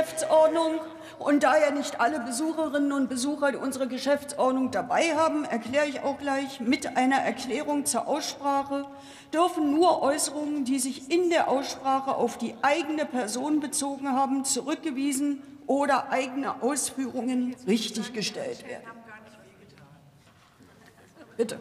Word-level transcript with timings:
Geschäftsordnung. 0.00 0.80
Und 1.18 1.42
da 1.42 1.58
ja 1.58 1.70
nicht 1.70 2.00
alle 2.00 2.20
Besucherinnen 2.20 2.92
und 2.92 3.10
Besucher 3.10 3.52
unsere 3.60 3.86
Geschäftsordnung 3.86 4.70
dabei 4.70 5.14
haben, 5.14 5.44
erkläre 5.44 5.86
ich 5.86 6.00
auch 6.00 6.18
gleich 6.18 6.60
mit 6.60 6.96
einer 6.96 7.16
Erklärung 7.16 7.84
zur 7.84 8.08
Aussprache, 8.08 8.86
dürfen 9.34 9.70
nur 9.70 10.00
Äußerungen, 10.00 10.64
die 10.64 10.78
sich 10.78 11.10
in 11.10 11.28
der 11.28 11.48
Aussprache 11.48 12.14
auf 12.14 12.38
die 12.38 12.54
eigene 12.62 13.04
Person 13.04 13.60
bezogen 13.60 14.08
haben, 14.08 14.46
zurückgewiesen 14.46 15.42
oder 15.66 16.10
eigene 16.10 16.62
Ausführungen 16.62 17.54
richtiggestellt 17.66 18.66
werden. 18.66 18.88
Bitte. 21.36 21.60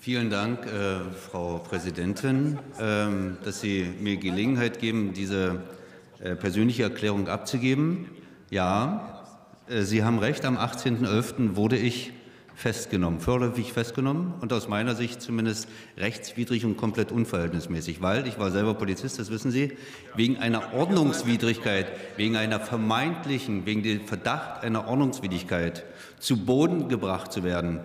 Vielen 0.00 0.30
Dank, 0.30 0.66
äh, 0.66 1.12
Frau 1.12 1.58
Präsidentin, 1.58 2.58
ähm, 2.80 3.36
dass 3.44 3.60
Sie 3.60 3.84
mir 4.00 4.16
Gelegenheit 4.16 4.80
geben, 4.80 5.12
diese 5.14 5.44
äh, 5.46 5.81
persönliche 6.36 6.84
Erklärung 6.84 7.28
abzugeben. 7.28 8.06
Ja, 8.50 9.24
äh, 9.68 9.82
Sie 9.82 10.04
haben 10.04 10.18
recht, 10.18 10.44
am 10.44 10.56
18.11. 10.56 11.56
wurde 11.56 11.76
ich 11.76 12.12
festgenommen, 12.54 13.18
vorläufig 13.18 13.72
festgenommen 13.72 14.34
und 14.40 14.52
aus 14.52 14.68
meiner 14.68 14.94
Sicht 14.94 15.22
zumindest 15.22 15.68
rechtswidrig 15.96 16.64
und 16.64 16.76
komplett 16.76 17.10
unverhältnismäßig, 17.10 18.02
weil 18.02 18.26
ich 18.26 18.38
war 18.38 18.50
selber 18.50 18.74
Polizist, 18.74 19.18
das 19.18 19.30
wissen 19.30 19.50
Sie, 19.50 19.72
wegen 20.14 20.36
einer 20.36 20.74
Ordnungswidrigkeit, 20.74 21.86
wegen 22.16 22.36
einer 22.36 22.60
vermeintlichen, 22.60 23.66
wegen 23.66 23.82
dem 23.82 24.06
Verdacht 24.06 24.62
einer 24.62 24.86
Ordnungswidrigkeit 24.86 25.84
zu 26.18 26.44
Boden 26.44 26.88
gebracht 26.88 27.32
zu 27.32 27.42
werden, 27.42 27.80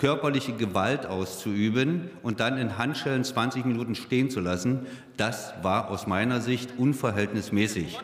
körperliche 0.00 0.52
Gewalt 0.52 1.04
auszuüben 1.04 2.10
und 2.22 2.40
dann 2.40 2.56
in 2.56 2.78
Handschellen 2.78 3.22
20 3.22 3.66
Minuten 3.66 3.94
stehen 3.94 4.30
zu 4.30 4.40
lassen, 4.40 4.86
das 5.18 5.52
war 5.62 5.90
aus 5.90 6.06
meiner 6.06 6.40
Sicht 6.40 6.70
unverhältnismäßig. 6.78 7.98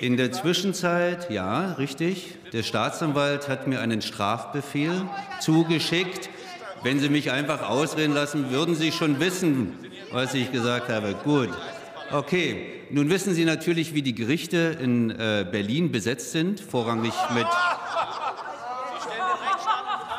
In 0.00 0.16
der 0.16 0.30
Zwischenzeit, 0.32 1.30
ja, 1.30 1.72
richtig, 1.72 2.36
der 2.52 2.62
Staatsanwalt 2.62 3.48
hat 3.48 3.66
mir 3.66 3.80
einen 3.80 4.02
Strafbefehl 4.02 4.92
zugeschickt. 5.40 6.28
Wenn 6.82 7.00
Sie 7.00 7.08
mich 7.08 7.30
einfach 7.30 7.68
ausreden 7.68 8.14
lassen, 8.14 8.50
würden 8.50 8.74
Sie 8.74 8.92
schon 8.92 9.20
wissen, 9.20 9.74
was 10.12 10.34
ich 10.34 10.52
gesagt 10.52 10.90
habe. 10.90 11.14
Gut. 11.24 11.50
Okay, 12.12 12.66
nun 12.90 13.08
wissen 13.08 13.34
Sie 13.34 13.44
natürlich, 13.44 13.94
wie 13.94 14.02
die 14.02 14.14
Gerichte 14.14 14.76
in 14.82 15.10
äh, 15.10 15.46
Berlin 15.50 15.92
besetzt 15.92 16.32
sind, 16.32 16.60
vorrangig 16.60 17.12
mit 17.34 17.46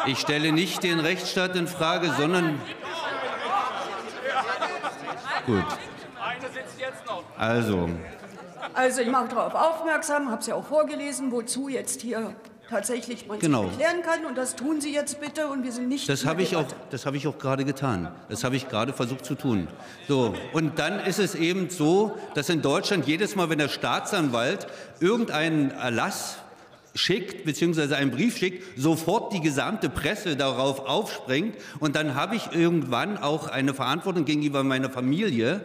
ich 0.06 0.20
stelle 0.20 0.52
nicht 0.52 0.84
den 0.84 1.00
Rechtsstaat 1.00 1.56
in 1.56 1.68
Frage, 1.68 2.12
sondern. 2.18 2.60
Gut. 5.46 5.66
Also. 7.38 7.90
Also 8.74 9.02
ich 9.02 9.10
mache 9.10 9.28
darauf 9.28 9.54
aufmerksam, 9.54 10.30
habe 10.32 10.42
es 10.42 10.48
ja 10.48 10.56
auch 10.56 10.66
vorgelesen, 10.66 11.32
wozu 11.32 11.68
jetzt 11.68 12.02
hier 12.02 12.36
tatsächlich 12.70 13.28
man 13.28 13.38
genau. 13.40 13.64
erklären 13.64 14.02
kann. 14.02 14.26
Und 14.26 14.38
das 14.38 14.56
tun 14.56 14.82
Sie 14.82 14.94
jetzt 14.94 15.20
bitte. 15.20 15.48
Und 15.48 15.64
wir 15.64 15.72
sind 15.72 15.90
nicht. 15.90 16.10
Das 16.10 16.26
habe 16.26 16.42
ich 16.42 16.56
auch. 16.56 16.66
Das 16.90 17.06
habe 17.06 17.18
ich 17.18 17.28
auch 17.28 17.38
gerade 17.38 17.66
getan. 17.66 18.12
Das 18.30 18.44
habe 18.44 18.56
ich 18.56 18.70
gerade 18.70 18.94
versucht 18.94 19.26
zu 19.26 19.36
tun. 19.36 19.68
So. 20.08 20.34
Und 20.54 20.80
dann 20.80 21.00
ist 21.00 21.20
es 21.20 21.36
eben 21.36 21.70
so, 21.70 22.18
dass 22.34 22.50
in 22.50 22.62
Deutschland 22.62 23.06
jedes 23.08 23.36
Mal, 23.36 23.50
wenn 23.50 23.60
der 23.60 23.70
Staatsanwalt 23.70 24.68
irgendeinen 25.00 25.72
Erlass 25.72 26.38
schickt, 26.94 27.46
beziehungsweise 27.46 27.96
einen 27.96 28.12
Brief 28.12 28.38
schickt, 28.38 28.80
sofort 28.80 29.34
die 29.34 29.42
gesamte 29.42 29.90
Presse 29.90 30.36
darauf 30.36 30.86
aufspringt. 30.88 31.56
Und 31.80 31.96
dann 31.96 32.16
habe 32.16 32.36
ich 32.36 32.52
irgendwann 32.54 33.18
auch 33.18 33.48
eine 33.48 33.74
Verantwortung 33.74 34.26
gegenüber 34.26 34.64
meiner 34.64 34.90
Familie, 34.90 35.62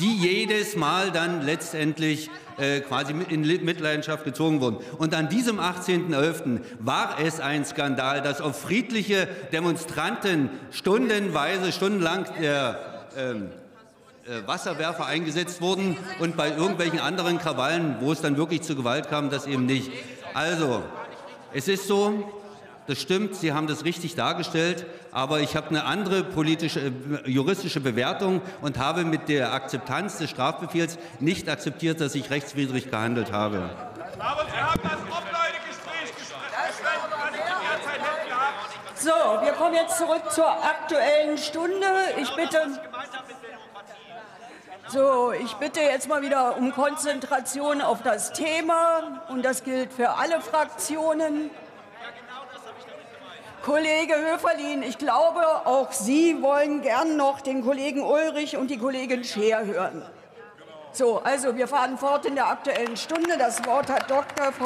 die 0.00 0.16
jedes 0.16 0.76
Mal 0.76 1.10
dann 1.10 1.44
letztendlich 1.44 2.30
äh, 2.58 2.80
quasi 2.80 3.14
in 3.28 3.40
Mitleidenschaft 3.64 4.24
gezogen 4.24 4.60
wurden. 4.60 4.78
Und 4.98 5.14
an 5.14 5.28
diesem 5.28 5.58
18.11. 5.58 6.60
war 6.78 7.16
es 7.22 7.40
ein 7.40 7.64
Skandal, 7.64 8.22
dass 8.22 8.40
auf 8.40 8.60
friedliche 8.60 9.28
Demonstranten 9.52 10.50
stundenweise, 10.70 11.72
stundenlang 11.72 12.26
der 12.40 13.08
ähm, 13.16 13.48
äh, 14.26 14.46
Wasserwerfer 14.46 15.06
eingesetzt 15.06 15.62
wurden 15.62 15.96
und 16.20 16.36
bei 16.36 16.50
irgendwelchen 16.50 17.00
anderen 17.00 17.38
Krawallen, 17.38 17.96
wo 18.00 18.12
es 18.12 18.20
dann 18.20 18.36
wirklich 18.36 18.60
zu 18.62 18.76
Gewalt 18.76 19.08
kam, 19.08 19.30
das 19.30 19.46
eben 19.46 19.64
nicht. 19.64 19.90
Also, 20.38 20.84
es 21.52 21.66
ist 21.66 21.88
so, 21.88 22.30
das 22.86 23.00
stimmt, 23.00 23.34
Sie 23.34 23.52
haben 23.52 23.66
das 23.66 23.84
richtig 23.84 24.14
dargestellt, 24.14 24.86
aber 25.10 25.40
ich 25.40 25.56
habe 25.56 25.70
eine 25.70 25.84
andere 25.84 26.22
politische, 26.22 26.78
äh, 26.78 26.92
juristische 27.28 27.80
Bewertung 27.80 28.40
und 28.60 28.78
habe 28.78 29.04
mit 29.04 29.28
der 29.28 29.52
Akzeptanz 29.52 30.18
des 30.18 30.30
Strafbefehls 30.30 30.96
nicht 31.18 31.48
akzeptiert, 31.48 32.00
dass 32.00 32.14
ich 32.14 32.30
rechtswidrig 32.30 32.88
gehandelt 32.88 33.32
habe. 33.32 33.68
Aber 34.20 34.44
Sie 34.44 34.56
haben 34.56 34.80
das 34.84 34.92
Offline-Gespräch 34.92 35.27
So, 39.00 39.10
wir 39.10 39.52
kommen 39.52 39.74
jetzt 39.74 39.96
zurück 39.96 40.22
zur 40.30 40.48
Aktuellen 40.48 41.38
Stunde. 41.38 41.86
Ich 42.16 42.34
bitte. 42.34 42.80
So, 44.88 45.32
ich 45.32 45.54
bitte 45.54 45.80
jetzt 45.80 46.08
mal 46.08 46.20
wieder 46.22 46.56
um 46.56 46.72
Konzentration 46.72 47.80
auf 47.80 48.02
das 48.02 48.32
Thema 48.32 49.22
und 49.28 49.44
das 49.44 49.62
gilt 49.62 49.92
für 49.92 50.10
alle 50.10 50.40
Fraktionen. 50.40 51.50
Kollege 53.64 54.14
Höferlin, 54.16 54.82
ich 54.82 54.98
glaube, 54.98 55.44
auch 55.66 55.92
Sie 55.92 56.42
wollen 56.42 56.82
gern 56.82 57.16
noch 57.16 57.40
den 57.40 57.64
Kollegen 57.64 58.02
Ulrich 58.02 58.56
und 58.56 58.68
die 58.68 58.78
Kollegin 58.78 59.22
Scheer 59.22 59.64
hören. 59.64 60.02
So, 60.90 61.18
also 61.22 61.54
wir 61.56 61.68
fahren 61.68 61.98
fort 61.98 62.24
in 62.24 62.34
der 62.34 62.48
Aktuellen 62.48 62.96
Stunde. 62.96 63.36
Das 63.38 63.64
Wort 63.66 63.90
hat 63.90 64.10
Dr. 64.10 64.52